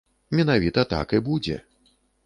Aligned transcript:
Менавіта 0.39 0.87
так 0.95 1.15
і 1.19 1.23
будзе. 1.31 1.63